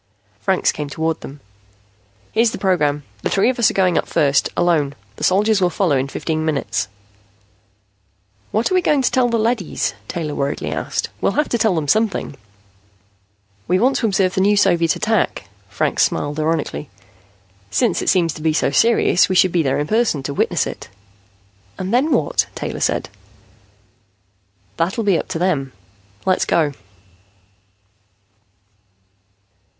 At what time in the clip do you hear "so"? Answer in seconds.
18.53-18.71